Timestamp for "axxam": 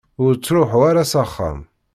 1.23-1.59